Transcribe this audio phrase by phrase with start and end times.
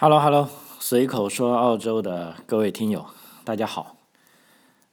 [0.00, 0.48] Hello，Hello，
[0.78, 3.04] 随口说澳洲的各位听友，
[3.42, 3.96] 大家好。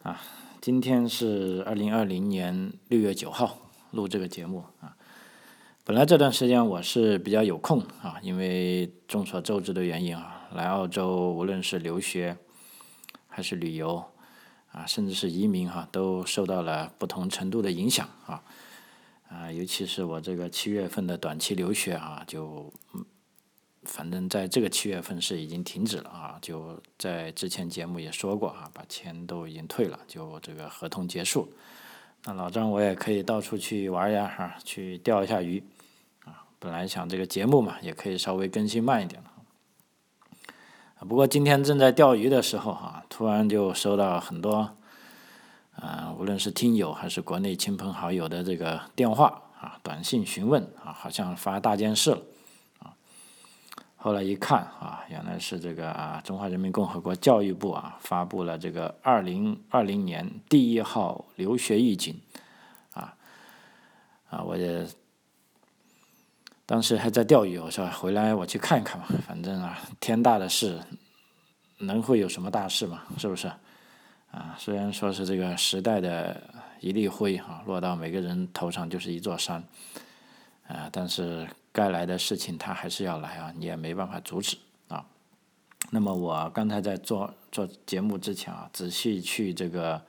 [0.02, 0.20] 啊，
[0.60, 3.56] 今天是二零二零年六月九号，
[3.92, 4.98] 录这个节目啊。
[5.84, 12.36] 本来这段时间我是比较有空啊，因为众所周知的原因啊，来澳洲无论是留学
[13.28, 14.04] 还是旅游
[14.72, 18.42] 啊，甚至是移民哈，都受到了不同程度的影响啊。
[19.30, 22.74] 啊，尤其是我这个七月份的短期留学啊，就。
[23.86, 31.48] 反正在这个七月份是已经停止了啊，就在之前节目也说过啊，把钱都已经退了，就这个合同结束。
[32.26, 35.64] 那老张我也可以到处去玩呀哈，去钓一下鱼
[36.26, 36.44] 啊。
[36.60, 39.32] 本来想这个节目嘛，也可以稍微更新慢一点了。
[41.08, 44.76] 不过今天正在钓鱼的时候哈，突然就收到很多，
[45.80, 52.22] 嗯，无论是听友还是国内亲朋好友的这个电话啊、短信询问啊，好像发大件事了。
[54.06, 62.16] 后来一看啊，原来是这个啊，中华人民共和国教育部啊发布了这个二零二零年第一号留学预警，
[62.94, 63.18] 啊
[64.30, 64.86] 啊，我也
[66.68, 70.80] 当时还在钓鱼，我说回来我去看一看吧，反正啊天大的事，
[71.80, 73.02] 能会有什么大事嘛？
[73.18, 73.48] 是不是？
[74.30, 76.40] 啊，虽然说是这个时代的
[76.80, 79.64] 一粒灰啊，落到每个人头上就是一座山，
[80.68, 81.48] 啊，但是。
[81.76, 84.56] 该来的事情他还是要来啊，你也没办法阻止
[84.88, 85.06] 啊。
[85.92, 90.02] 那么我刚才在做做节目之前啊，仔细去这个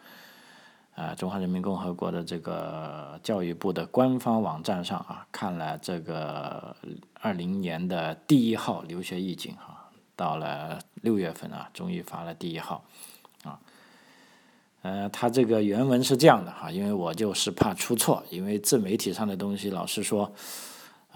[0.95, 6.77] 啊中华人民共和国的这个教育部的官方网站上啊，看了这个
[7.21, 12.85] 二零年的第一号留学预警哈，到了六月份啊，终于发了第一号
[13.43, 13.59] 啊。
[14.83, 20.33] 呃，他这个原文是这样的哈，因为我就是怕出错，因为自媒体上的东西老实说。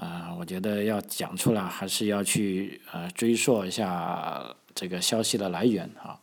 [0.01, 6.19] 啊，我觉得要讲出来，还是要去呃追溯一下这个消息的来源啊。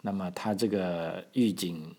[0.00, 1.94] 那么他这个预警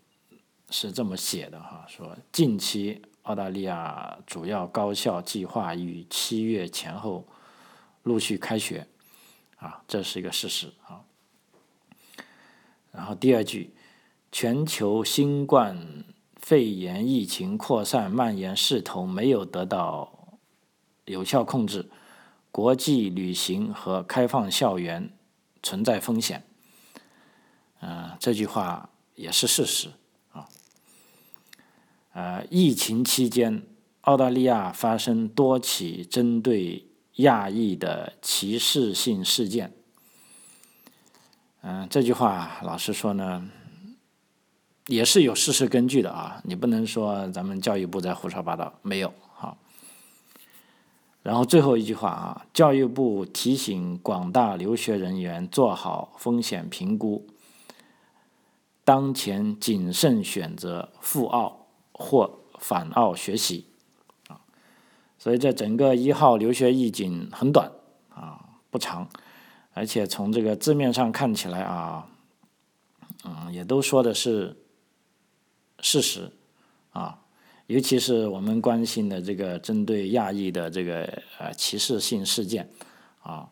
[0.71, 7.27] 是这么写的哈，说近期澳大利亚主要高校计划于七月前后
[8.01, 8.87] 陆续开学，
[9.57, 11.01] 啊，这是一个事实啊。
[12.91, 13.75] 然后第二句，
[14.31, 16.03] 全球新冠
[16.37, 20.12] 肺炎疫情扩散蔓延势头没有得到。
[21.05, 21.89] 有效控制
[22.51, 25.11] 国际旅行和开放校园
[25.61, 26.45] 存在风险，
[27.81, 29.89] 嗯，这句话也是事实
[30.31, 30.47] 啊。
[32.13, 33.63] 呃，疫情期间，
[34.01, 39.73] 澳大利亚发生多起针对亚裔的歧视性事件。
[41.61, 43.49] 嗯，这句话老实说呢，
[44.87, 46.41] 也是有事实根据的啊。
[46.43, 49.13] 你不能说咱们教育部在胡说八道，没有。
[51.23, 57.25] 然后最后一句话啊，教育部提醒广大留学人员做好风险评估，
[58.83, 63.67] 当前谨慎选择赴澳或返澳学习
[64.27, 64.41] 啊。
[65.17, 67.71] 所以这整个一号留学预警很短
[68.13, 69.07] 啊，不长，
[69.73, 72.05] 而且从这个字面上看起来啊，
[73.23, 74.57] 嗯，也都说的是
[75.79, 76.33] 事实
[76.91, 77.22] 啊。
[77.67, 81.03] 尤其是我们关心的这个针对亚裔的这个
[81.39, 82.69] 呃歧视性事件，
[83.21, 83.49] 啊，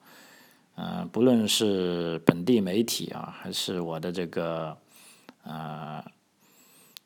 [0.76, 4.78] 嗯，不论是本地媒体啊，还是我的这个
[5.44, 6.04] 呃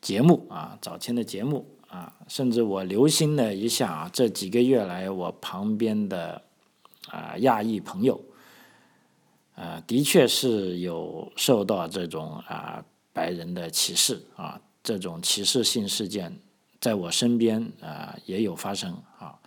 [0.00, 6.42] 节目啊，早前的节目啊，甚至我留心了一下啊，这几个月来我旁边的
[7.08, 8.20] 啊亚裔朋友，
[9.54, 16.36] 呃，的确是有受到这种啊白人的歧视啊，这种歧视性事件。
[16.80, 19.38] 在我身边啊，也有发生啊，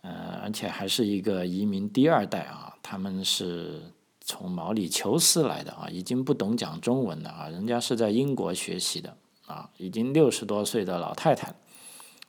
[0.00, 3.82] 呃，而且还是一个移民第二代啊，他们是
[4.20, 9.16] 从毛里求斯来的啊，已经不懂讲中文了啊，人家是在英国学习的
[9.46, 11.54] 啊，已经六十多岁的老太太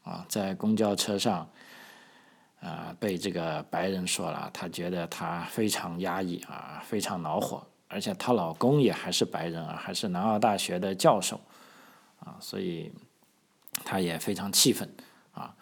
[0.03, 1.49] 啊，在公交车上
[2.59, 11.39] 啊，被这个白人说了，她觉得她非常压抑啊，非常恼火，而且她老公也还是白人啊，还是南澳大学的教授
[12.19, 12.91] 啊，所以。
[13.85, 14.89] 他也非常气愤，
[15.31, 15.55] 啊，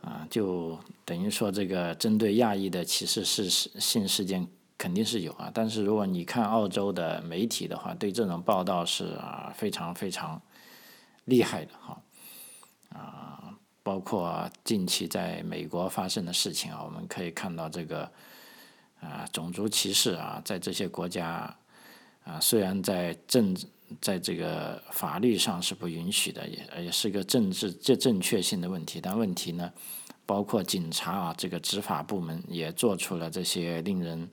[0.00, 4.46] 啊，就等于说这个针对亚裔的歧视事性事件
[4.78, 10.40] 肯定是有啊，但是如果你看澳洲的媒体的话，对这种报道是啊非常非常
[11.24, 12.02] 厉害的哈，
[12.90, 18.10] 啊，包括近期在美国发生的事情啊，我们可以看到这个
[19.00, 21.56] 啊种族歧视啊，在这些国家
[22.24, 23.66] 啊，虽然在政治。
[24.00, 29.00] 在这个法律上是不允许的，也也是个政治这正确性的问题。
[29.00, 29.72] 但问题呢，
[30.24, 34.30] 包括警察啊，这个执法部门也做出了这些令人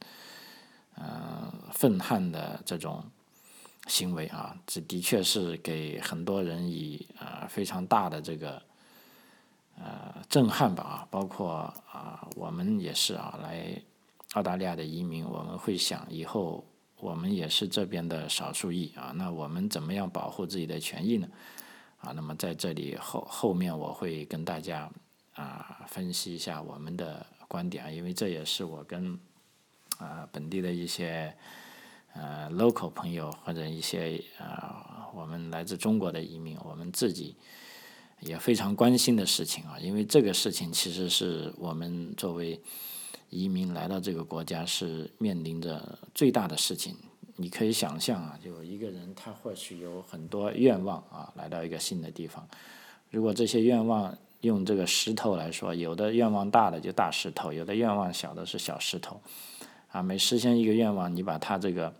[0.96, 3.04] 呃愤恨的这种
[3.88, 8.62] 行为啊，这的确是给很多人以啊非常大的这个
[9.78, 13.82] 呃震撼吧啊，包括啊我们也是啊来
[14.34, 16.64] 澳大利亚的移民，我们会想以后
[17.00, 21.28] 我们也是这边的少数裔啊，那我们怎么样保护自己的权益呢？
[22.00, 24.90] 啊，那么在这里后后面我会跟大家
[25.34, 29.20] 啊分析一下我们的观点啊，因为这也是我跟
[29.98, 31.36] 啊本地的一些
[32.14, 37.36] 呃 local 朋友或者一些啊我们来自中国的移民，我们自己
[38.22, 42.62] 也非常关心的事情啊，因为这个事情其实是我们作为
[43.30, 46.96] 移民来到这个国家是面临着最大的事情。
[47.36, 52.46] 你可以想象啊，就一个人他或许有很多愿望啊，来到一个新的地方。
[53.10, 59.22] 如果这些愿望用这个石头来说，有的愿望大的就大石头，有的愿望小的是小石头。
[59.92, 61.94] 啊，每实现一个愿望，你把它这个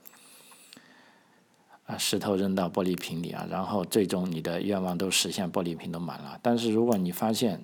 [1.86, 6.38] 啊石头扔到玻璃瓶里啊，然后最终你的愿望都实现，玻璃瓶都满了。
[6.44, 7.64] 但是如果你发现，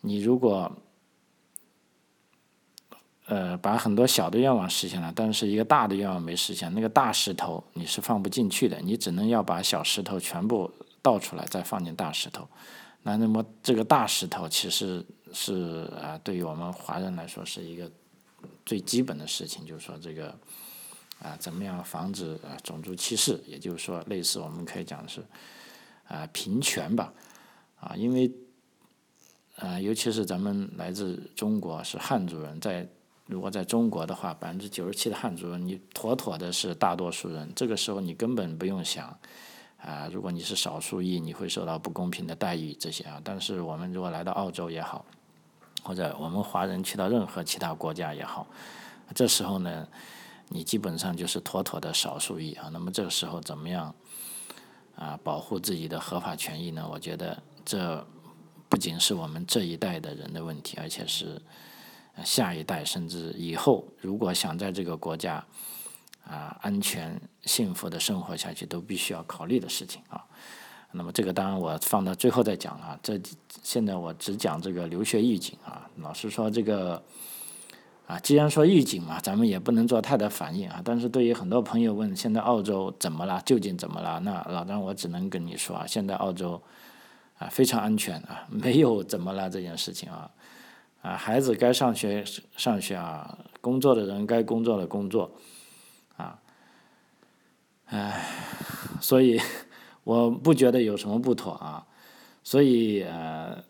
[0.00, 0.72] 你如果
[3.30, 10.68] 呃，把很多小的愿望实现了，但是一个大的愿望没实现，那个大石头你是放不进去的，你只能要把小石头全部
[11.00, 12.48] 倒出来，再放进大石头。
[13.04, 17.88] 那那么这个大石头其实是啊，对于我们华人来说是一个
[18.66, 20.36] 最基本的事情，就是说这个
[21.22, 25.24] 啊，怎么样防止啊种族歧视，也就是说类似我们可以讲的是
[26.08, 27.12] 啊平权吧，
[27.78, 28.28] 啊，因为
[29.54, 32.84] 啊尤其是咱们来自中国是汉族人，在
[33.30, 37.48] 如果在中国的话，百分之九十七的汉族人，你妥妥的是大多数人。
[37.54, 39.16] 这个时候你根本不用想，
[39.78, 43.20] 啊，如果你是少数裔，你会受到不公平的待遇这些啊。
[43.22, 45.04] 但是我们如果来到澳洲也好，
[45.84, 48.48] 或者我们华人去到任何其他国家也好，
[49.14, 49.86] 这时候呢，
[50.48, 52.68] 你基本上就是妥妥的少数裔啊。
[52.72, 53.94] 那么这个时候怎么样
[54.96, 56.84] 啊保护自己的合法权益呢？
[56.90, 58.04] 我觉得这
[58.68, 61.40] 不仅是我们这一代的人的问题，而且是。
[62.24, 65.44] 下一代甚至以后，如果想在这个国家
[66.24, 70.24] 啊安全幸福的生活下去，都必须要考虑的事情啊。
[70.92, 72.98] 那么这个当然我放到最后再讲啊。
[73.02, 73.20] 这
[73.62, 75.88] 现在我只讲这个留学预警啊。
[75.96, 77.00] 老实说，这个
[78.06, 80.82] 啊，既然说预警嘛，咱们也不能做太大反应啊。
[80.84, 84.18] 但是对于很多朋友问现在澳洲怎么了，究竟怎么了？
[84.20, 86.60] 那老张我只能跟你说啊，现在澳洲
[87.38, 90.28] 啊非常安全啊，没有怎么了这件事情啊。
[91.02, 92.22] 啊，孩子该上学
[92.56, 95.30] 上学啊，工作的人该工作的工作，
[96.16, 96.38] 啊，
[97.86, 98.22] 唉，
[99.00, 99.40] 所以
[100.04, 101.86] 我不觉得有什么不妥啊，
[102.44, 103.64] 所以呃，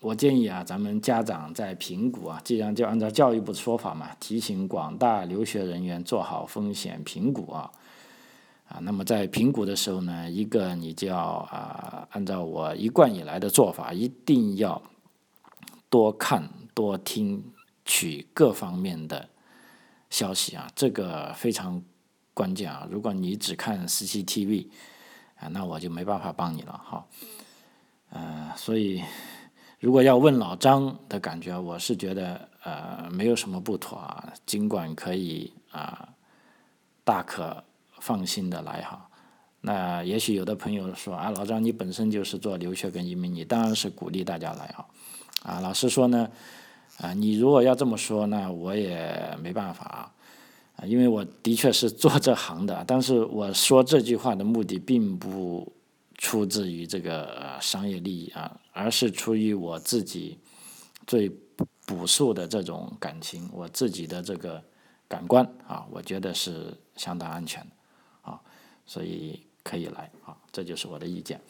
[0.00, 7.70] 我建议啊，咱们家长在评估啊，既然就按照教育部的说法嘛，提醒广大留学人员做好风险评估啊，
[8.68, 14.80] 啊，那么在评估的时候呢，一个你就要啊，按照我一贯以来的做法，一定要。
[15.92, 17.52] 多看多听
[17.84, 19.28] 取各方面的
[20.08, 21.82] 消息啊，这个非常
[22.32, 22.88] 关键啊！
[22.90, 24.68] 如果你只看 CCTV
[25.36, 27.06] 啊，那我就没办法帮你了哈。
[28.08, 29.04] 呃，所以
[29.80, 36.08] 如果要问老张的感觉，我是觉得呃没有什么不妥啊，尽管可以啊，
[37.04, 37.62] 大可
[38.00, 39.10] 放心的来哈。
[39.60, 44.86] 那也许有的朋友说啊，老张你本身就是做留学跟移民，你当然是鼓励大家来啊。
[45.42, 46.30] 啊，老实说呢，
[46.98, 50.12] 啊，你如果要这么说，那我也没办法
[50.76, 55.72] 啊，因为我的确是做这行的，但是我说这句话的目的并不
[56.16, 60.38] 出自于这个商业利益啊，而是出于我自己
[61.06, 61.28] 最
[61.84, 64.62] 朴素的这种感情，我自己的这个
[65.08, 68.40] 感官啊，我觉得是相当安全的啊，
[68.86, 71.40] 所以可以来啊，这就是我的意见。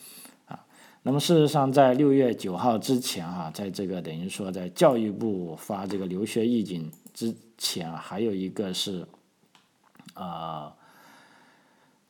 [1.04, 9.04] 那么事实上，在六月九号之前啊，在这个等于说在教育部发这个留学预警之前，还有一个是，
[10.14, 10.72] 啊，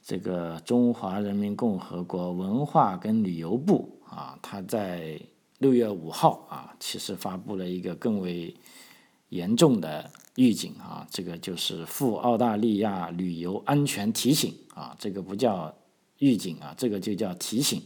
[0.02, 5.18] 这个中华人民共和国文化跟旅游部啊，他在
[5.56, 8.54] 六月五号啊，其实发布了一个更为
[9.30, 15.74] 严重的预警啊，这个就是赴澳大利亚旅游安全提醒啊，这个不叫
[16.18, 17.82] 预警啊，这个就叫提醒。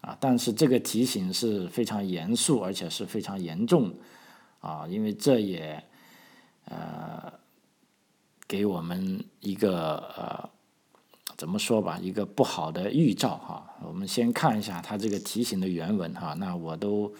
[0.00, 3.92] 啊，但是这个提醒是非常严肃，而且是非常严重，
[4.60, 5.82] 啊，因为这也
[6.66, 7.32] 呃
[8.46, 10.48] 给我们一个呃
[11.36, 13.64] 怎么说吧，一个不好的预兆哈。
[13.82, 16.34] 我们先看一下它这个提醒的原文哈。
[16.34, 17.12] 那我都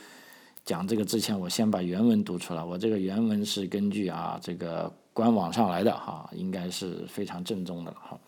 [0.64, 2.62] 讲这个之前，我先把原文读出来。
[2.62, 8.18] 我这个原文是根据啊这个官网上来的哈，应该是非常正宗的哈。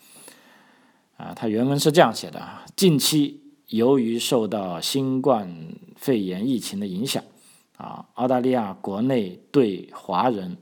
[1.16, 3.39] 啊，它原文是这样写的啊：近期
[3.70, 5.48] 由于受到新冠
[5.94, 7.22] 肺炎疫情的影响，
[7.76, 10.56] 啊，澳大利亚国内对华人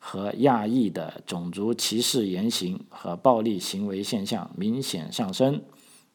[0.00, 5.62] 和亚裔的种族歧视言行和暴力行为现象明显上升。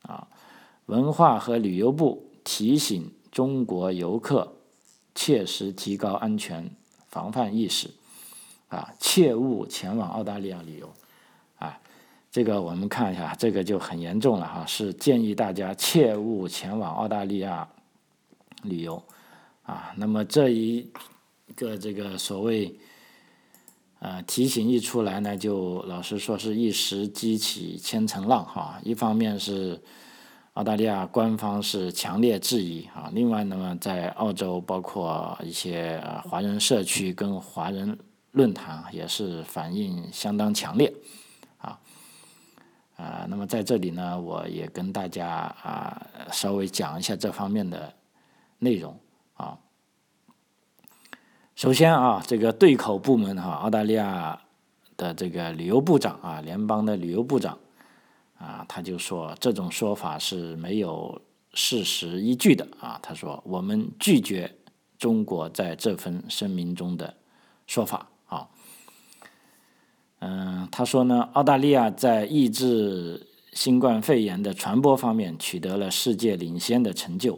[0.02, 0.28] 啊，
[0.88, 4.54] 文化和旅游部提醒中国游客
[5.16, 6.70] 切实提高安全
[7.08, 7.90] 防范意识，
[8.68, 10.92] 啊，切勿前往澳大利亚旅游。
[12.34, 17.68] 这个我们看一下，这个就很严重了哈，是建议大家切勿前往澳大利亚
[18.64, 19.04] 旅游
[19.62, 19.94] 啊。
[19.96, 20.90] 那么这一
[21.56, 22.76] 个这个所谓
[24.00, 28.80] 呃提醒一出来呢，就老实说是一时激起千层浪哈。
[28.84, 29.80] 一方面是
[30.54, 37.96] 澳大利亚官方是强烈质疑啊，另外那么在澳洲包括一些华人社区跟华人
[38.32, 40.92] 论坛也是反应相当强烈。
[43.04, 45.28] 啊，那么在这里呢，我也跟大家
[45.62, 47.94] 啊稍微讲一下这方面的
[48.60, 48.98] 内容
[49.34, 49.58] 啊。
[51.54, 54.42] 首先啊，这个对口部门哈，澳大利亚
[54.96, 57.60] 的这个旅游部长啊，联邦的旅游部长
[58.38, 61.22] 啊，他就说这种说法是没有
[61.54, 62.98] 事实依据的啊。
[63.04, 64.50] 他说我们拒绝
[64.98, 67.14] 中国在这份声明中的
[67.68, 68.08] 说法。
[70.26, 77.38] 嗯，他说呢，澳大利亚在抑制新冠肺炎的传播方面取得了世界领先的成就，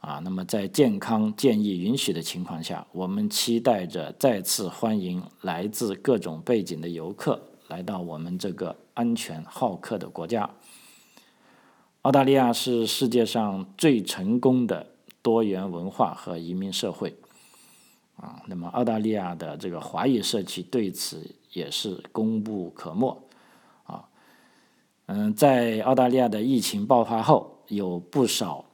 [0.00, 10.50] 啊，那么在健康建议允许的情况下，我们期待着再次欢迎来自各种背景的游客来到我们这个安全好客的国家。
[12.02, 14.84] 澳大利亚是世界上最成功的
[15.22, 17.14] 多元文化和移民社会，
[18.16, 21.22] 啊，那么澳大利亚的这个华裔社区对此。
[21.56, 23.16] 也是功不可没，
[23.84, 24.04] 啊，
[25.06, 28.66] 嗯，在澳大利亚的疫情爆发后，有不少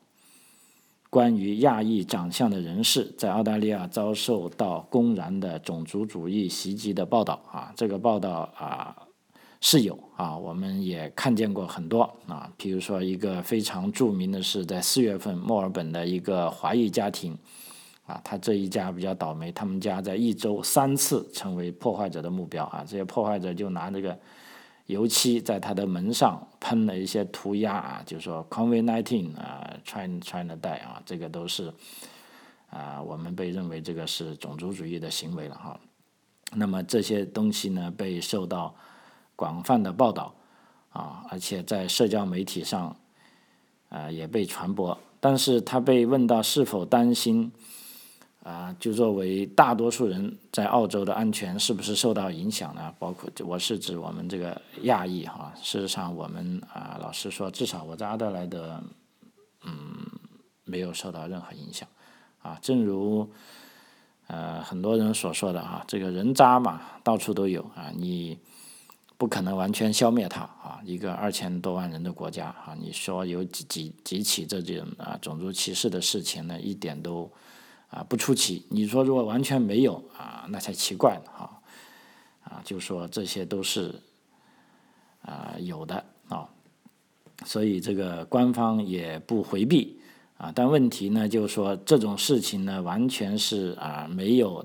[1.09, 8.97] 关于亚裔长相的人士在澳大利亚遭受到公然的种族主义袭击的报道，啊，这个报道啊
[9.61, 17.39] 是有啊，我们也看见过很多啊，比如说一个非常著名的是在四月份墨尔本的一个华裔家庭。
[18.13, 22.85] 啊，他这一家比较倒霉，他们家在一周三次成为破坏者的目标啊！
[22.87, 24.19] 这些破坏者就拿这个
[24.85, 31.73] 油漆在他的门上喷了一些涂鸦啊，就说 “COVID-19” 啊，“China China die” 啊，这个都是
[32.69, 35.81] 啊，我们被认为这个是种族主义的行为了哈。
[36.55, 38.75] 那么这些东西呢，被受到
[39.35, 40.35] 广泛的报道
[40.91, 42.95] 啊，而且在社交媒体上
[43.89, 44.99] 啊也被传播。
[45.19, 47.51] 但是他被问到是否担心。
[48.43, 52.93] 啊，就作为大多数人在澳洲的安全是不是受到影响呢？
[52.99, 58.83] 包括我是指我们这个亚裔哈，事实上我们啊，老实说，至少我在阿德莱德，
[59.65, 59.73] 嗯，
[60.65, 61.89] 没有受到任何影响。
[62.41, 63.31] 啊，正如
[64.27, 68.37] 呃很多人所说的哈，这个人渣嘛，到处都有啊，你
[69.17, 70.81] 不可能完全消灭它啊。
[70.85, 77.31] 一个二千多万人的国家啊，你说有几几几起这种啊种族歧视的事情呢，一点都。
[77.93, 78.65] 啊，不出奇。
[78.71, 81.61] 你说如果完全没有啊，那才奇怪呢哈。
[82.45, 83.95] 啊，就说这些都是
[85.21, 86.49] 啊有的啊，
[87.45, 90.01] 所以这个官方也不回避
[90.39, 90.51] 啊。
[90.55, 94.65] 但问题呢，就是说这种事情呢，完全是啊没有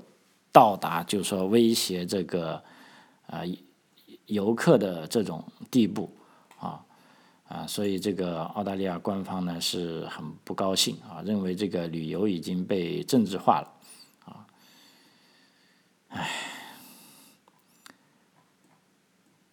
[0.50, 2.62] 到达，就是说威胁这个
[3.26, 3.42] 啊
[4.26, 6.10] 游客的这种地步。
[7.48, 13.72] 啊，所以这个澳大利亚官方呢是很不高兴啊，认为这个旅游已经被政治化了，
[14.26, 14.46] 啊，
[16.08, 16.30] 唉，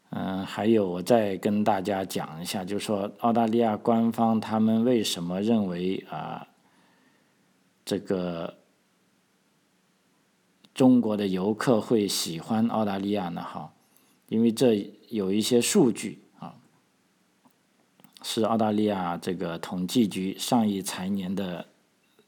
[0.10, 6.46] 嗯，还有我再跟大家讲一下，就是说澳大利亚官方他们为什么认为啊，
[7.86, 8.58] 这个
[10.74, 13.42] 中国的游客会喜欢澳大利亚呢？
[13.42, 13.72] 哈，
[14.28, 16.25] 因为这有一些数据。
[18.28, 21.64] 是澳大利亚这个统计局上一财年的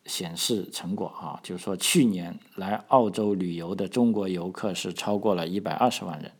[0.06, 6.32] 显示成果啊，就是说去年来澳洲旅游的中国游客是超过了一百二十万人，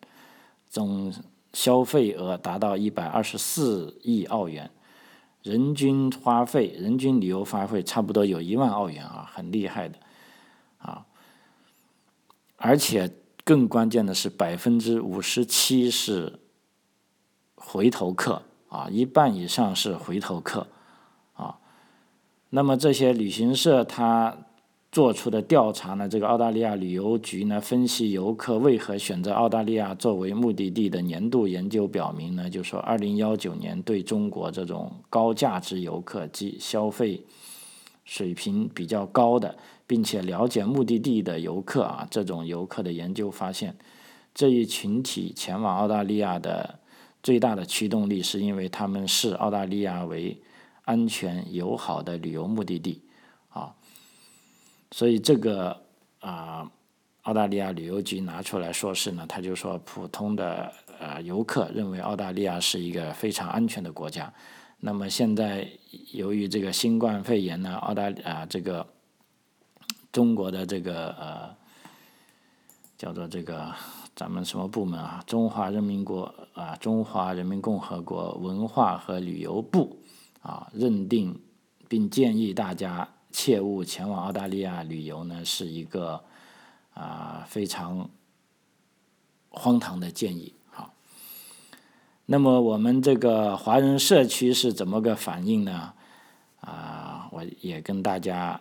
[0.70, 1.12] 总
[1.54, 4.70] 消费额达到一百二十四亿澳元，
[5.42, 9.98] 人均花费人均旅游花费差不多有一万澳元啊，很厉害的
[10.78, 11.04] 啊，
[12.58, 13.12] 而且
[13.44, 16.40] 更关键的是百分之五十七是
[17.56, 18.44] 回头客。
[18.70, 20.68] 啊，一半以上是回头客，
[21.34, 21.58] 啊，
[22.50, 24.38] 那么这些旅行社他
[24.92, 37.24] 做出的调查呢，这个澳大利亚旅游局呢分析游客为何选择澳大利亚作为目的地的年度研究表明呢，就说二零幺九年对中国这种高价值游客及消费
[38.06, 43.76] 水平比较高的，并且了解目的地的游客啊，这种游客的研究发现，
[44.34, 46.80] 这一群体前往澳大利亚的
[47.28, 50.42] 最大的驱动力是因为他们视澳大利亚为
[50.86, 53.02] 安全友好的旅游目的地
[53.50, 53.76] 啊。
[54.92, 55.82] 所以这个
[56.22, 56.72] 啊，
[57.24, 64.34] 澳大利亚旅游局拿出来说是呢，他就说普通的呃游客认为澳大利亚是一个非常安全的国家。
[64.80, 65.68] 那么现在
[66.14, 68.88] 由于这个新冠肺炎呢，澳大啊这个
[70.14, 71.54] 中国的这个呃
[72.98, 73.74] 叫做这个
[74.16, 75.24] 咱们什么部门啊？
[75.28, 79.98] 中华人民国啊，中华人民共和国文化和旅游部
[80.42, 81.40] 啊认定
[81.88, 83.10] 并建议大家。
[83.30, 86.24] 切勿前往澳大利亚旅游呢，是一个
[86.96, 88.10] 啊非常
[89.50, 90.56] 荒唐的建议。
[90.72, 90.94] 好，
[92.26, 95.94] 那么我们这个华人社区是怎么个反应呢？
[96.62, 98.60] 啊，我也跟大家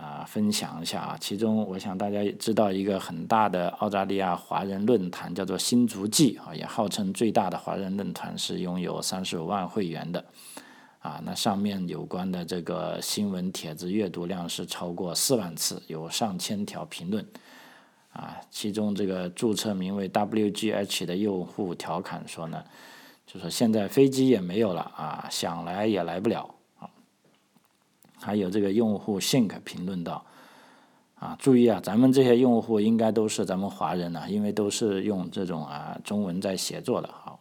[0.00, 1.16] 啊分享一下啊。
[1.20, 10.24] 其中，我想大家知道一个很大的澳大利亚华人论坛，叫做新足迹啊，也号称最大的华人论坛，是拥有三十五万会员的。
[11.00, 17.24] 啊，那上面有关的这个新闻帖子阅读量是超过四万次，有上千条评论。
[18.12, 22.64] 啊，其中这个注册名为 WGH 的用户调侃说呢，
[23.24, 26.52] 就说现在飞机也没有了啊，想来也来不了。
[28.20, 30.24] 还有这个用户 think 评论道，
[31.16, 37.38] 啊，注意啊，咱们这些用户应该都是咱们华人呢，因为都是用这种啊中文在写作的啊。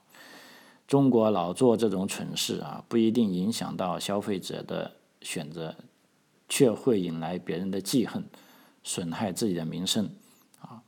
[0.88, 5.76] 中国老做这种蠢事啊，不一定影响到消费者的选择，
[6.48, 8.24] 却会引来别人的记恨，
[8.84, 10.10] 损害自己的名声
[10.62, 10.82] 啊。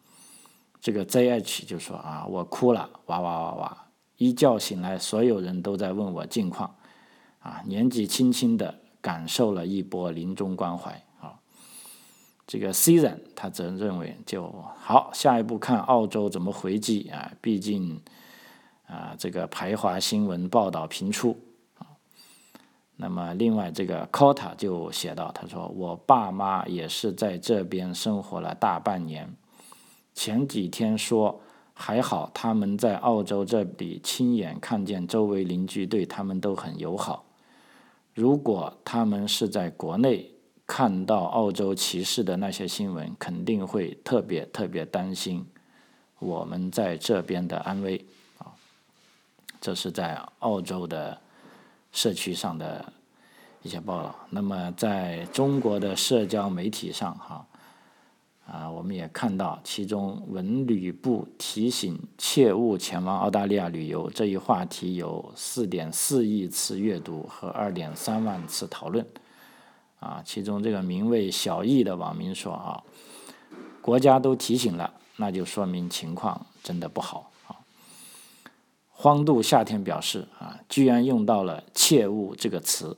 [0.79, 6.73] 这个 ZH 就说啊，我哭了，哇哇哇哇，一觉醒来，所有人都在问我近况
[7.39, 7.61] 啊。
[7.65, 11.39] 年纪轻轻的，感受了一波临终关怀啊。
[12.45, 18.01] 这个 season 他则认为就好，下一步看澳洲怎么回击啊，毕竟。
[18.91, 21.37] 啊，这个排华新闻报道频出。
[22.95, 29.31] 那么，另外这个 cota 就写到，他说：“我爸妈也是在这边生活了大半年，
[30.15, 31.39] 前几天说
[31.75, 37.23] 还好，他们在澳洲这里亲眼看见周围邻居对他们都很友好。
[38.13, 40.31] 如果他们是在国内
[40.65, 45.45] 看到澳洲歧视的那些新闻，肯定会特别特别担心
[46.19, 48.05] 我们在这边的安危
[48.37, 48.53] 啊。”
[49.61, 51.19] 这是在澳洲的
[51.91, 52.93] 社区上的
[53.61, 54.15] 一些报道。
[54.29, 57.45] 那么，在中国的社交媒体上，哈，
[58.51, 69.05] 啊我们也看到，其中文旅部提醒切勿前往澳大利亚旅游这一话题有四点四亿次阅读和二点三万次讨论。
[69.99, 72.81] 啊，其中这个名为小易的网民说啊，
[73.81, 77.55] 国家都提醒了，那就说明情况真的不好啊。
[78.89, 82.97] 荒度夏天表示啊，居然用到了“切勿”这个词，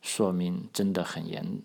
[0.00, 1.60] 说明真的很严。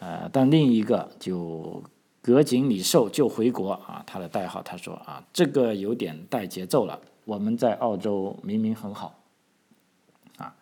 [0.00, 1.82] 呃，但另一个就
[2.20, 7.00] 葛井李寿就回国啊，他的代号他说啊，这个有点带节奏了。
[7.24, 9.20] 我们在澳洲明明很好
[10.38, 10.56] 啊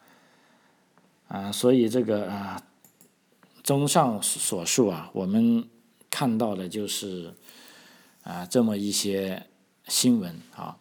[1.28, 2.62] 啊，所以这个啊，
[3.64, 5.66] 综上所述啊，我们
[6.10, 7.32] 看到的就是
[8.22, 9.44] 啊，这么一些。
[9.90, 10.76] 新闻啊，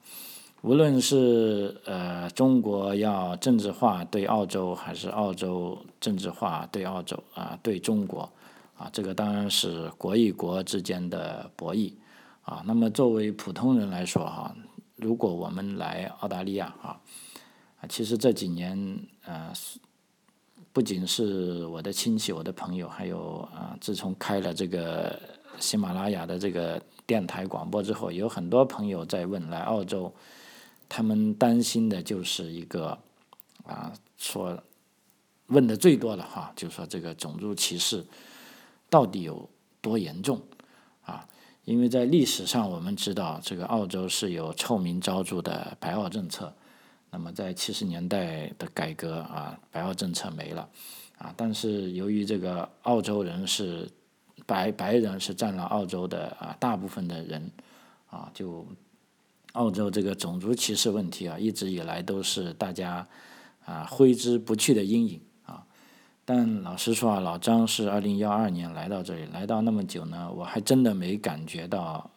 [0.63, 8.29] 无论是呃中国要政治化对澳洲，还是澳洲政治化对澳洲啊对中国
[8.77, 11.93] 啊，这个当然是国与国之间的博弈
[12.43, 12.63] 啊。
[12.65, 14.55] 那么作为普通人来说哈，
[14.95, 17.01] 如果我们来澳大利亚啊，
[17.81, 19.51] 啊其实这几年呃
[20.71, 25.19] 不仅是我的亲戚、我的朋友，还有啊自从开了这个
[25.59, 26.81] 喜马拉雅的这个。
[27.07, 30.13] 电台广播之后，有很多朋友在问来澳洲，
[30.89, 32.99] 他们担心的就是一个
[33.63, 34.61] 啊，说
[35.45, 38.05] 问的最多的哈，就是说这个种族歧视
[38.89, 39.49] 到底有
[39.81, 40.41] 多严重
[41.01, 41.27] 啊？
[41.65, 46.53] 因为在历史上我们知道，这个澳洲是有臭名昭著的白澳政策。
[47.09, 50.69] 那么在七十年代的改革啊，白澳政策没了
[51.17, 53.89] 啊，但是由于这个澳洲人是。
[54.45, 57.51] 白白人是占了澳洲的啊大部分的人，
[58.09, 58.65] 啊，就
[59.53, 63.05] 澳洲这个种族歧视问题啊，一直以来都是大家
[63.65, 65.19] 啊挥之不去的阴影。
[66.29, 72.11] 但老实说啊，老张是二零幺二年来到这里，来到那么久呢，我还真的没感觉到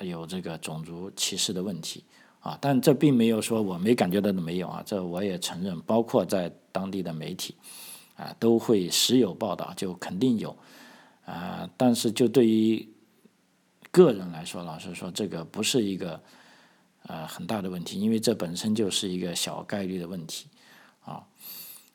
[0.00, 2.04] 有这个种族歧视的问题
[2.40, 2.58] 啊。
[2.60, 7.54] 但这并没有说我没感觉到的没有啊，这我也承认，包括在当地的媒体
[8.14, 10.54] 啊都会时有报道，就肯定有
[11.24, 11.66] 啊。
[11.78, 12.86] 但是就对于
[13.90, 16.20] 个人来说，老实说，这个不是一个
[17.04, 20.46] 呃很大的问题，因为这本身就是一个小概率的问题
[21.06, 21.24] 啊，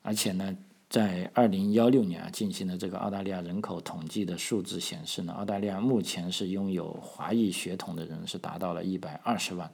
[0.02, 0.58] 而且呢。
[0.96, 9.70] 在二零幺六年啊进行的这个澳大利亚人口统计的数字显示呢，澳大利亚目前是拥有华裔血统的人是达到了一百二十万，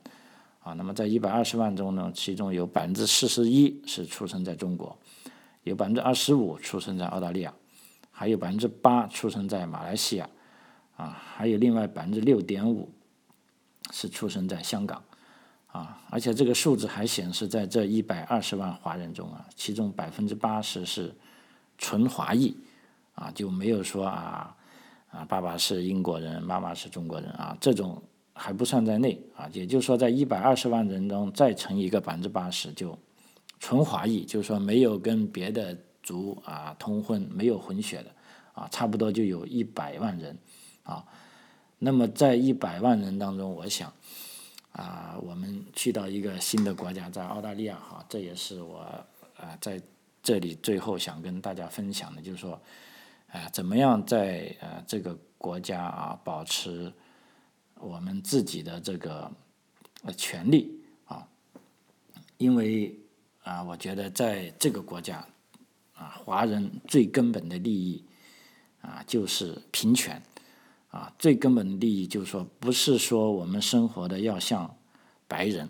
[0.63, 4.97] 啊，那么在一百二十万中呢，其中有百分之四十一是出生在中国，
[5.61, 7.53] 有百分之二十五出生在澳大利亚，
[8.09, 10.27] 还有百分之八出生在马来西亚，
[10.95, 12.89] 啊，还有另外百分之六点五
[13.91, 15.03] 是出生在香港。
[15.71, 21.15] 啊，而且这个数字还显示，在这一百二十万华人中啊，其中百分之八十是
[21.77, 22.53] 纯华裔，
[23.15, 24.53] 啊，就没有说啊
[25.09, 28.03] 啊，爸爸是英国人，妈妈是中国人啊，这种
[28.33, 29.49] 还不算在内啊。
[29.53, 32.99] 也就是说，在一百二十万人中再乘一个百分之八十，就
[33.57, 38.11] 纯华裔，就是说没有跟别的族啊通婚，没有混血的
[38.51, 40.37] 啊，差不多就有一百万人
[40.83, 41.05] 啊。
[41.79, 43.89] 那么在一百万人当中，我想。
[45.19, 48.79] 我们去到一个新的国家，在澳大利亚哈，这也是我
[49.35, 49.81] 啊在
[50.21, 52.61] 这里最后想跟大家分享的，就是说，
[53.31, 56.93] 啊，怎么样在呃这个国家啊保持
[57.75, 59.31] 我们自己的这个
[60.15, 61.27] 权利啊，
[62.37, 62.97] 因为
[63.43, 65.25] 啊，我觉得在这个国家
[65.93, 68.05] 啊，华人最根本的利益
[68.81, 70.21] 啊就是平权。
[70.91, 74.75] 啊，最根本的利益就是说，不是说我们生活的要像
[75.31, 75.69] 白人，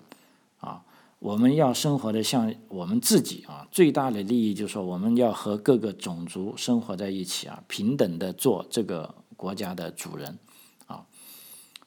[0.60, 0.84] 啊，
[1.19, 3.67] 我们要生活的像我们自己啊。
[3.69, 10.39] 最大的利益就是说，我们要和各个种族生活在一起啊，平等的做这个国家的主人，
[10.88, 11.06] 啊，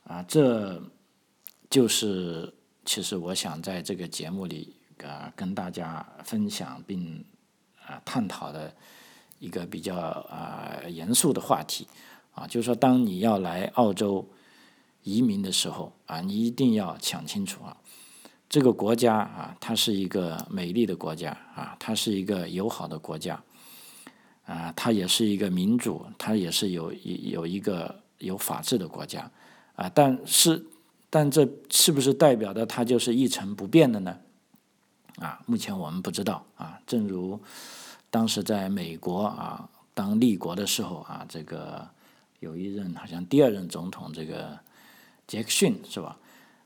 [0.04, 0.80] 啊，这
[1.68, 7.24] 就是其实我想在这个节目里啊跟大家分享并
[7.84, 8.72] 啊探讨的
[9.40, 11.88] 一个比较啊严肃的话题。
[12.36, 14.28] 啊，就是说，当你要来澳洲
[15.04, 17.76] 移民的时候啊，你一定要想清楚啊，
[18.48, 23.40] 这个国家啊，它是一个美丽的国家啊，它是一个友好的国家
[24.46, 29.30] 啊，它也是一个民主，它也是有有一个有法治的国家
[29.76, 30.66] 啊，但是，
[31.08, 34.18] 但这是不是代表的它就是一成不变的呢？
[35.18, 36.80] 啊，目前我们不知道啊。
[36.86, 37.40] 正如
[38.10, 41.88] 当时在美国啊当立国的时候啊，这个。
[42.40, 44.58] 有一任好像第二任总统这个
[45.26, 46.18] 杰克逊是吧？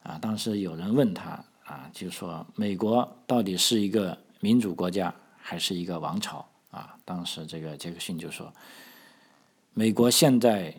[0.03, 6.97] 啊，当时有人问他啊，就说美国到底是一个民主国家还是一个王朝啊？
[7.05, 8.53] 当时这个杰克逊就说，
[9.75, 10.75] 美国现在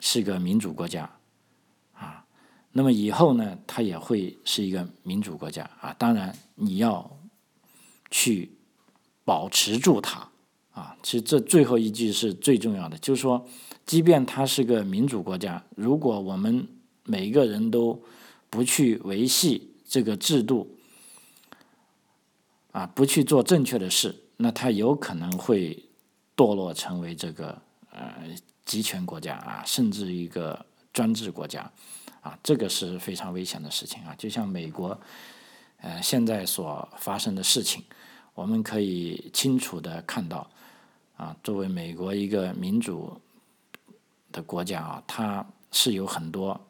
[0.00, 1.10] 是个民主国家
[1.94, 2.24] 啊，
[2.72, 5.94] 那么以后呢，它也会是一个民主国家啊。
[5.98, 7.10] 当然你要
[8.10, 8.50] 去
[9.24, 10.28] 保持住它。
[10.72, 13.48] 啊，其实这最后一句是最重要的，就是说，
[13.86, 16.66] 即便它是个民主国家，如果我们
[17.04, 18.02] 每一个人都
[18.50, 20.76] 不去维系这个制度，
[22.72, 25.84] 啊，不去做正确的事，那它有可能会
[26.36, 28.12] 堕落成为这个呃
[28.64, 31.70] 集权国家啊，甚至一个专制国家，
[32.22, 34.12] 啊，这个是非常危险的事情啊。
[34.18, 35.00] 就像美国
[35.80, 37.84] 呃现在所发生的事情，
[38.34, 40.50] 我们可以清楚的看到。
[41.16, 43.18] 啊，作为美国一个民主
[44.36, 46.68] 的国家啊，它是有很多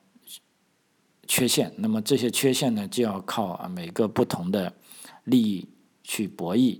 [1.26, 1.74] 缺陷。
[1.78, 4.72] 那么这些缺陷呢，就要靠啊每个不同的
[5.24, 5.68] 利益
[6.04, 6.78] 去博弈、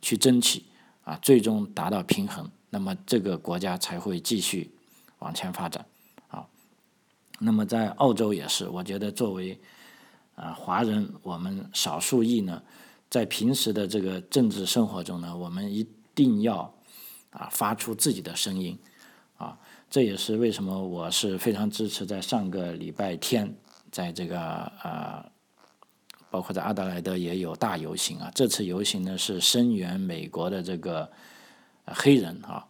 [0.00, 0.64] 去争取
[1.04, 2.50] 啊，最终达到平衡。
[2.70, 4.74] 那么这个国家才会继续
[5.18, 5.84] 往前发展
[6.28, 6.46] 啊。
[7.38, 9.60] 那么在澳洲也是，我觉得作为
[10.34, 12.62] 啊华人，我们少数裔呢，
[13.10, 16.74] 在平时的这个政治生活中呢，我们一定要。
[17.32, 18.78] 啊，发出自己的声音，
[19.92, 23.54] 这也是为什么我是非常支持在上个礼拜天，
[23.90, 24.40] 在这个
[24.82, 25.22] 呃，
[26.30, 28.30] 包括在阿德莱德也有大游行啊。
[28.34, 31.06] 这次游行呢是声援美国的这个
[31.84, 32.66] 黑人啊，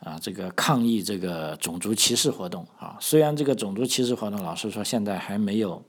[0.00, 2.98] 啊，这个抗议这个种族歧视活动啊。
[3.00, 5.82] 虽然这个种族歧视活动，老实说现在还没有。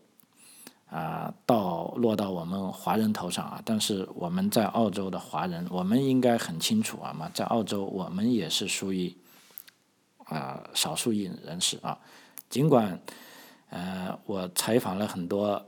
[0.89, 3.61] 啊，到落到我们华人头上啊！
[3.63, 9.15] 但是我们在澳洲的华人，我们应该很清楚啊嘛，在澳洲我们也是属于
[10.29, 11.99] 啊少数裔人士啊。
[12.49, 12.99] 尽管
[13.69, 15.63] 呃，我采访了很多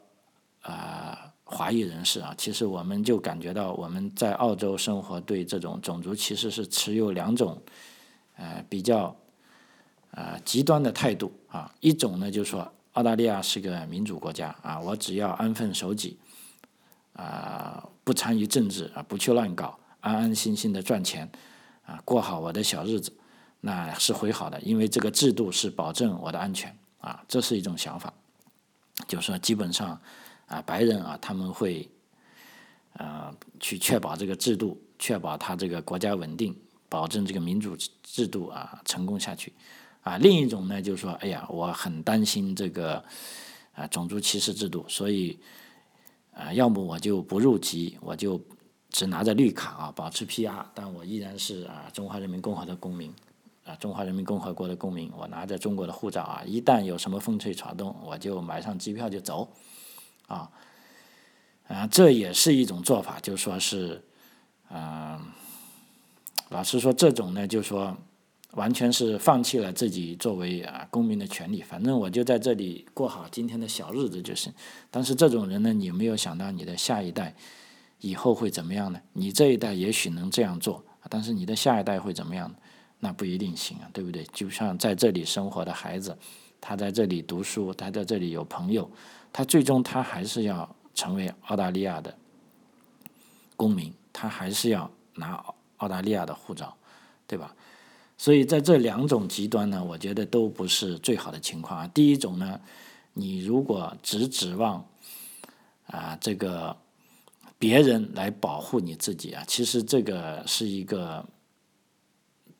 [0.61, 7.61] 啊华裔人士啊，其实我们就感觉到我们在澳洲生活对这种种族歧视是持有两种
[8.37, 9.15] 呃比较
[10.11, 11.71] 呃极端的态度啊。
[11.79, 16.17] 一种呢就是说澳大利亚是个民主国家啊，我只要安分守己
[17.13, 21.29] 啊，不参与政治啊，不去乱搞，安安心心的赚钱
[21.85, 23.13] 啊，过好我的小日子，
[23.61, 28.11] 那是会好的，因为这个制度是保证我的安全啊，这是一种想法。
[29.07, 29.99] 就是说，基本上，
[30.47, 31.89] 啊，白人啊，他们会，
[32.93, 36.55] 呃，去确保这个制度，确保他这个国家稳定，
[36.89, 39.53] 保证这个民主制度啊成功下去，
[40.01, 43.03] 啊，另一种呢，就是说，哎呀，我很担心这个，
[43.73, 45.39] 啊，种族歧视制度，所以，
[46.33, 48.39] 啊，要么我就不入籍，我就
[48.89, 53.11] 只拿着绿卡啊，保持 PR，但我依然是啊，中华人民共和国的公民。
[53.79, 59.47] 中华人民共和国的公民，我拿着中国的护照啊，一旦有什么风吹草动，我就买上机票就走，
[60.27, 60.49] 啊，
[61.67, 64.03] 啊，这也是一种做法，就说是，
[64.69, 65.19] 嗯，
[66.49, 67.95] 老实说，这种呢，就说
[68.51, 74.53] 完全是放弃了自己作为啊公民的权利，反正我就在这里过好今天的小日子就是。
[74.89, 77.33] 但是这种人呢，你没有想到你的下一代
[77.99, 78.99] 以后会怎么样呢？
[79.13, 82.53] 你这一代也许能这样做，但是你的下一代会怎么样？
[83.03, 84.23] 那不一定行啊，对不对？
[84.25, 86.15] 就像在这里生活的孩子，
[86.61, 88.87] 他在这里读书，他在这里有朋友，
[89.33, 92.15] 他最终他还是要成为澳大利亚的
[93.57, 95.43] 公民，他还是要拿
[95.77, 96.77] 澳大利亚的护照，
[97.25, 97.55] 对吧？
[98.19, 101.87] 所以在这两种极端呢，我觉得都不是最好的情况啊。
[101.87, 102.61] 第一种呢，
[103.13, 104.85] 你如果只指望
[105.87, 106.77] 啊这个
[107.57, 111.25] 别人来保护你自己啊，其实这个是一个。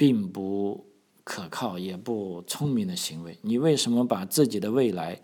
[0.01, 0.87] 并不
[1.23, 3.37] 可靠，也不聪明的行为。
[3.43, 5.21] 你为什么把自己的未来，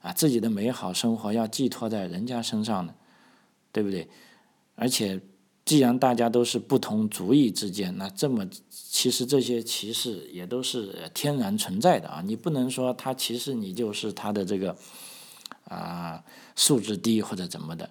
[0.00, 2.94] 啊，自己的美好生活要寄托在人家身上呢？
[3.70, 4.08] 对不对？
[4.76, 5.20] 而且，
[5.66, 12.22] 既然大家都是不同族裔之间，那这么其实这些歧视也都是天然存在的啊！
[12.24, 14.74] 你不能说他歧视你就是他的这个
[15.64, 16.24] 啊
[16.56, 17.90] 素质低或者怎么的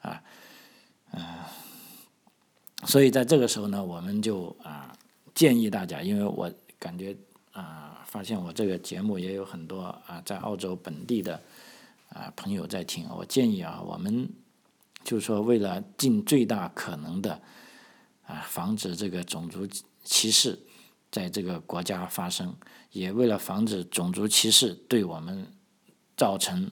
[0.00, 0.22] 啊，
[1.10, 1.20] 嗯，
[2.84, 4.96] 所以在这个时候呢，我们就啊。
[5.34, 7.16] 建议大家，因为我感觉
[7.52, 11.40] 啊，发现我这个节目也有很多啊，在澳洲本地的
[12.10, 13.08] 啊朋友在听。
[13.08, 14.28] 我建议啊，我们
[15.02, 17.40] 就是说，为了尽最大可能的
[18.26, 19.66] 啊，防止这个种族
[20.04, 20.58] 歧视
[21.10, 22.54] 在这个国家发生，
[22.90, 25.46] 也为了防止种族歧视对我们
[26.16, 26.70] 造成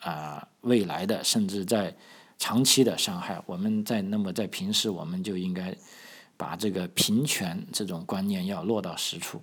[0.00, 1.96] 啊未来的甚至在
[2.38, 5.74] 长期的伤害，我们在那么在平时我们就应该。
[6.36, 9.40] 把这个平权这种观念要落到实处，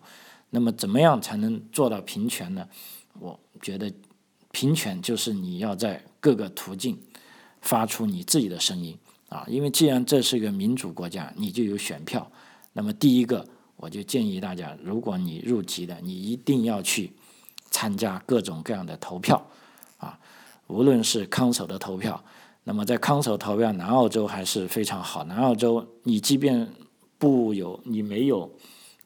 [0.50, 2.68] 那么怎么样才能做到平权呢？
[3.20, 3.92] 我觉得
[4.52, 7.00] 平权就是你要在各个途径
[7.62, 8.98] 发出你自己的声音
[9.30, 12.30] 啊，因为既然这是一个民主国家，你就有选票。
[12.74, 17.14] 那么第一个，我就建议大家，如果你入籍的，你一定要去
[17.70, 19.46] 参加各种各样的投票
[19.98, 20.20] 啊，
[20.68, 22.24] 无论是康守的投票。
[22.64, 25.24] 那么在康守投票，南澳洲还是非常好。
[25.24, 26.72] 南澳洲，你即便
[27.18, 28.52] 不有你没有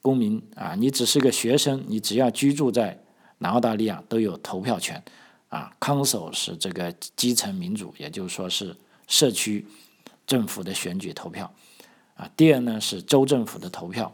[0.02, 3.02] 公民啊，你只是个学生，你只要居住在
[3.38, 5.02] 南澳大利亚都有投票权
[5.48, 5.74] 啊。
[5.80, 9.66] 康守是这个基层民主，也就是说是社区
[10.26, 11.50] 政府的选举投票
[12.14, 12.30] 啊。
[12.36, 14.12] 第二呢是州政府的投票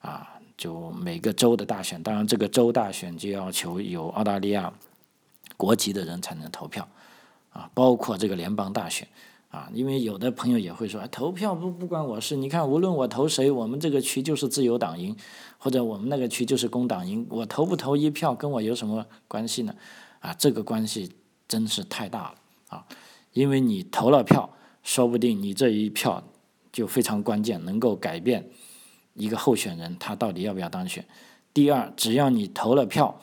[0.00, 4.70] 啊，就每个州的大选，当然这个州大选就要求有澳大利亚
[5.56, 6.86] 国籍的人才能投票。
[7.54, 9.06] 啊，包括这个联邦大选，
[9.48, 12.34] 啊，因为有的朋友也会说，投票不不关我事。
[12.34, 15.16] 你看，无论我投谁，我们这个区就是自由党赢，
[15.56, 19.72] 或者我们那个区就是工党赢，我投不投一票跟我有什么关系呢？
[20.18, 21.12] 啊，这个关系
[21.46, 22.34] 真是太大了
[22.70, 22.84] 啊！
[23.32, 24.50] 因为你投了票，
[24.82, 26.24] 说不定你这一票
[26.72, 28.50] 就非常关键，能够改变
[29.12, 31.06] 一个候选人他到底要不要当选。
[31.52, 33.20] 第二，只要你投了票，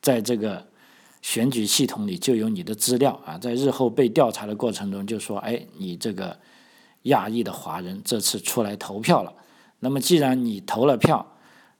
[0.00, 0.69] 在这个。
[1.22, 6.38] 选举系统里就有你的资料啊，在日后被调查的过程中，就说：“哎，你这个
[7.02, 9.32] 亚裔的华人这次出来投票了。
[9.80, 11.26] 那么既然你投了票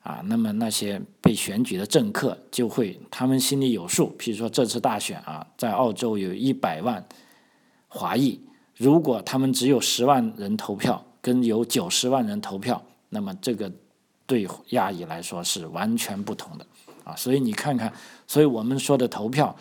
[0.02, 4.14] 啊，那么那些被选举的政客就会他们心里有数。
[4.18, 7.06] 譬如说这次大选啊，在澳洲有一百万
[7.88, 8.40] 华裔，
[8.76, 13.72] 如果他们只有十万人投票，跟有九十万人投票，那么这个
[14.26, 16.66] 对亚裔来说是完全不同的。”
[17.10, 17.92] 啊，所以你看看，
[18.26, 19.54] 所以我们说的投票，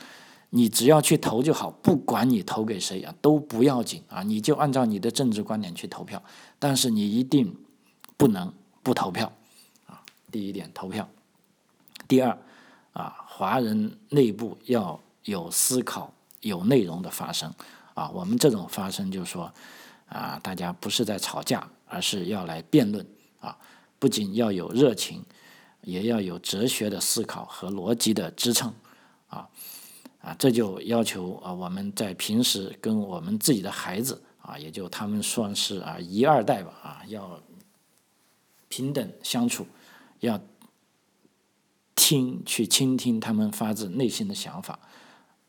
[0.51, 6.21] 你只要去投就好，不管你投给谁啊，都不要紧啊，你就按照你的政治观点去投票，
[6.59, 7.55] 但是你一定
[8.17, 9.31] 不能不投票
[9.88, 10.01] 啊。
[10.31, 11.03] 第一点，投票；
[12.07, 12.38] 第二，
[12.93, 17.51] 啊，华人内部要有思考、有内容的发生。
[17.95, 19.51] 啊，我们这种发声就是说
[20.07, 23.05] 啊，大家不是在吵架，而是要来辩论
[23.41, 23.57] 啊，
[23.97, 25.21] 不仅要有热情，
[25.82, 28.74] 也要有哲学的思考和逻辑的支撑
[29.28, 29.50] 啊
[30.22, 37.42] 啊，这就要求啊我们在平时跟我们自己的孩子啊，也就他们算是啊一二代吧啊，要
[38.68, 39.65] 平等相处，
[40.20, 40.39] 要。
[42.02, 44.80] 听，去倾听他们发自内心的想法，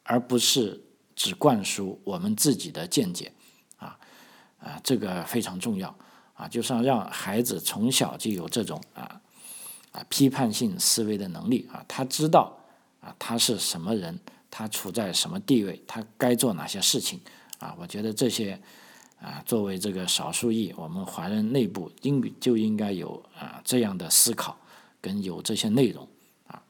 [0.03, 0.83] 而不是
[1.15, 3.33] 只灌输我们自己的见解，
[3.79, 3.97] 啊
[4.59, 5.97] 啊，这个非常重要
[6.35, 9.23] 啊，就是让孩子从小就有这种啊
[9.93, 12.57] 啊批判性思维的能力啊，他知道
[13.01, 14.19] 啊他是什么人，
[14.51, 17.21] 他处在什么地位，他该做哪些事情
[17.59, 18.61] 啊，我觉得这些
[19.21, 24.57] 啊作为这个少数裔，我们华人内部应就应该有啊这样的思考
[25.01, 26.07] 跟有这些内容
[26.47, 26.63] 啊。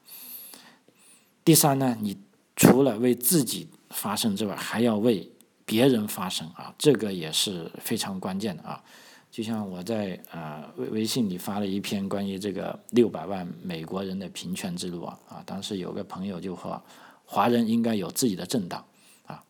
[1.43, 2.17] 第三呢，你
[2.55, 5.31] 除了为自己发声之外，还要为
[5.65, 8.83] 别人发声啊，这个也是非常关键的啊。
[9.31, 16.83] 就像我在啊微微信里发了一篇关于这个六百万美国人的平权之路啊啊，当时有个朋友就说，
[17.25, 18.85] 华人应该有自己的政党
[19.25, 19.41] 啊。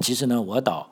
[0.00, 0.90] 其实呢，我倒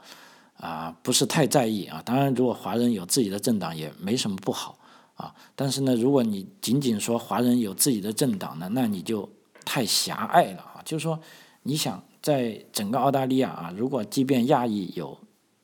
[0.59, 2.03] 啊不是太在意啊。
[2.05, 4.79] 当然，如果华人有自己的政党也没什么不好
[5.15, 5.35] 啊。
[5.57, 9.27] 但是呢，如果你仅仅说华人有自己的政党呢，那你就
[9.65, 10.83] 太狭隘了啊！
[10.85, 11.19] 就是说，
[11.63, 15.19] 你想在整个澳大利亚啊，如果即便亚裔有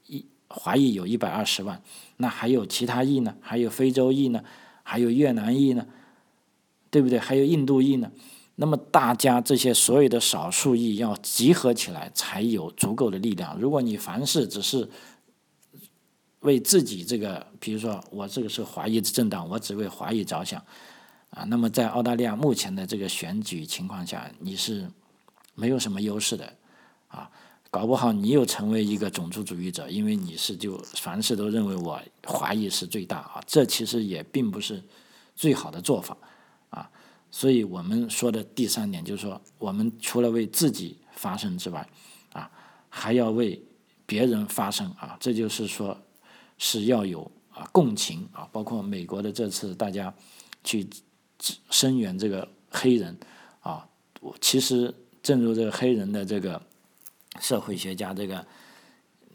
[0.07, 1.83] 一华裔有一百二十万，
[2.21, 3.35] 那还有其他裔呢？
[3.41, 4.45] 还有非洲裔呢？
[4.83, 5.87] 还有越南裔呢？
[6.91, 7.19] 对不对？
[7.19, 8.11] 还有印度裔呢？
[8.57, 13.59] 那么大家这些所有的少数裔要集合起来，才有足够的力量。
[13.59, 14.87] 如果你凡事只是
[16.41, 20.63] 为自己这个，比如说我这个是华裔政党，我只为华裔着想。
[21.31, 24.91] 啊，那么在澳大利亚目前的这个选举情况下，你是
[25.55, 26.53] 没有什么优势的，
[27.09, 27.31] 啊，
[27.71, 34.83] 搞不好你又成为一个种族主义者，因为你是就凡事都认为我华裔是最大啊，这其实也并不是
[35.37, 36.17] 最好的做法，
[36.71, 36.91] 啊，
[37.31, 41.89] 所以我们说的第三点就是说，我们除了为自己发声之外，
[42.33, 42.51] 啊，
[42.89, 43.63] 还要为
[44.05, 45.97] 别人发声啊，这就是说
[46.59, 50.13] 是要有啊共情啊，包括美国的这次大家
[50.65, 50.87] 去。
[51.71, 53.19] 声援这个黑人
[53.61, 53.89] 啊，
[54.43, 56.61] 其实正如这个黑人的这个
[57.39, 58.45] 社会学家这个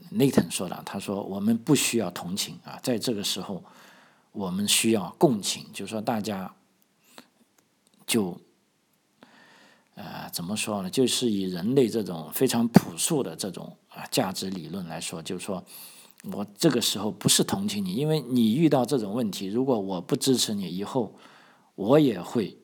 [0.10, 3.64] 内藤说的，他说我们不需要同情啊，在这个时候
[4.32, 6.54] 我们需要共情，就是说大家
[8.06, 8.38] 就
[9.94, 10.90] 呃怎么说呢？
[10.90, 15.64] 就是以人类这种非常朴素的这种啊价值理论来说，就是说
[16.32, 21.16] 我这个时候不是同情你，因为你遇到这种问题，如果我不支持你，以后。
[21.78, 22.58] 我也会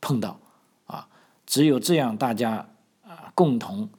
[0.00, 0.40] 碰到
[0.86, 1.06] 啊，
[1.44, 2.66] 只有这样，大家
[3.04, 3.90] 啊共同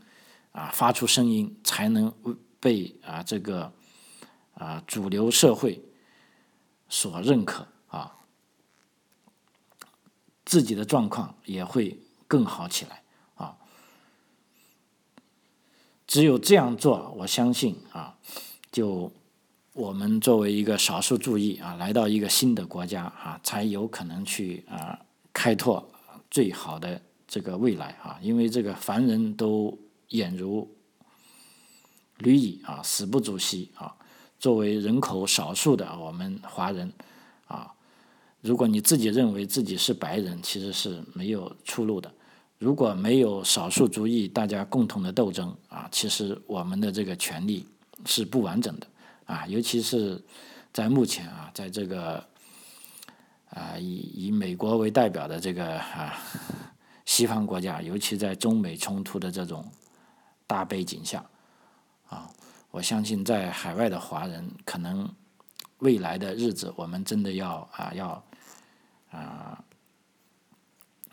[0.57, 2.11] 啊发出声音，才能
[2.59, 3.71] 被啊这个
[4.55, 5.81] 啊主流社会
[6.89, 8.17] 所认可啊，
[10.43, 13.03] 自己的状况也会更好起来
[13.35, 13.57] 啊。
[16.07, 18.17] 只有这样做，我相信啊，
[18.71, 19.11] 就。
[19.77, 24.99] 我们作为一个少数族裔啊，来到一个新的国家啊，才有可能去啊
[25.31, 25.87] 开拓
[26.31, 28.17] 最好的这个未来啊。
[28.19, 29.77] 因为这个凡人都
[30.09, 30.75] 眼如
[32.17, 33.95] 驴蚁啊，死不足惜啊。
[34.39, 36.93] 作为人口少数的我们华人
[37.47, 37.73] 啊，
[38.41, 42.11] 如果你自己认为自己是白人，其实是没有出路的。
[42.59, 47.67] 如果没有少数族裔大家共同的斗争啊，其实我们的这个权利
[48.05, 48.87] 是不完整的。
[49.25, 50.23] 啊，尤其是
[50.71, 52.23] 在目前啊，在这个
[53.49, 56.13] 啊以以美国为代表的这个啊
[57.05, 59.65] 西方国家，尤其在中美冲突的这种
[60.47, 61.23] 大背景下，
[62.09, 62.27] 啊，
[62.71, 65.07] 我相信在海外的华人可能
[65.79, 68.23] 未来的日子，我们真的要啊要
[69.11, 69.63] 啊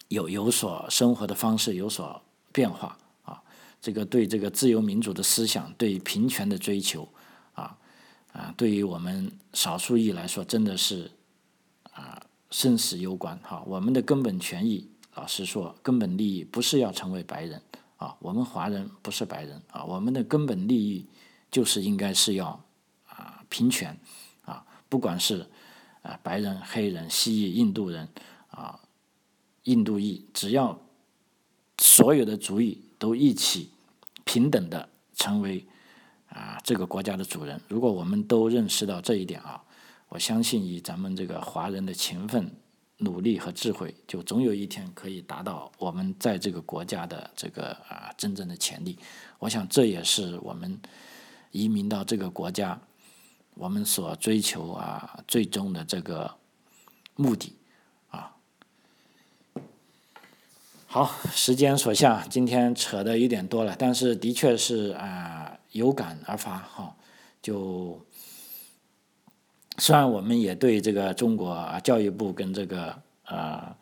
[0.08, 3.42] 有有所生活的方式有所变化啊，
[3.80, 7.06] 这个对这个自由民主的思想，对平权的追求。
[8.36, 11.08] 啊，对于我们少数裔来说，真的是
[11.92, 12.20] 啊
[12.50, 13.62] 生死攸关哈。
[13.64, 17.62] 我们的根本权益，老实说，根本利益不是要成为白人
[17.96, 18.16] 啊。
[18.20, 21.06] 我们华人不是白人啊，我们的根本利益
[21.50, 22.64] 就是应该是要
[23.06, 23.98] 啊平权
[24.44, 25.46] 啊，不管是
[26.02, 28.08] 啊白人、黑人、西裔、印度人
[28.50, 28.80] 啊，
[29.64, 30.78] 印度裔，只要
[31.78, 33.70] 所有的族裔都一起
[34.24, 35.66] 平等的成为。
[36.30, 39.62] 啊，这个国家的主人，如果我们都认识到这一点啊，
[40.08, 42.50] 我相信以咱们这个华人的勤奋
[43.05, 48.98] 努力和智慧，就总有一天可以达到我们在这个国家的这个啊真正的潜力。
[49.38, 50.81] 我想这也是我们
[51.52, 52.81] 移民到这个国家，
[53.55, 56.35] 我们所追求啊最终的这个
[57.15, 57.55] 目的
[58.11, 58.35] 啊。
[60.87, 66.96] 好，时间所限，今天扯的有点多了，但是的确是啊有感而发哈，
[67.40, 68.05] 就。
[69.79, 72.94] 虽然我们也对这个中国教育部跟这个
[73.27, 73.75] 呃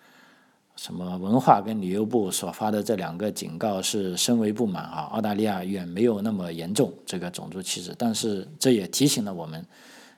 [0.74, 9.62] 什么文化跟旅游部所发的这两个警告是深为不满啊，澳大利亚远没有那么严重这个种族歧视，但是这也提醒了我们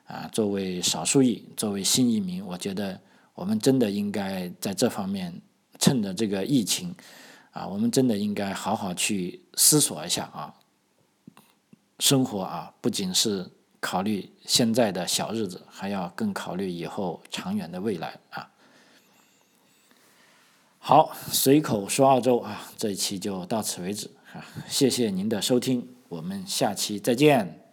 [0.06, 3.00] 啊，作为少数裔，作为新移民，我觉得
[3.34, 5.42] 我们真的应该在这方面
[5.80, 6.94] 趁着这个疫情
[7.50, 10.54] 啊，我们真的应该好好去思索一下啊，
[11.98, 13.50] 生活啊，不仅是。
[13.84, 18.48] 考虑现在的小日子，还要更考虑以后长远的未来啊。
[20.78, 27.63] 好，随口说澳洲啊，这一期就到此为止啊，谢谢您的收听，我们下期再见。